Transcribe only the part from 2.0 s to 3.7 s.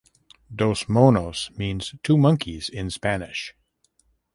"two monkeys" in Spanish.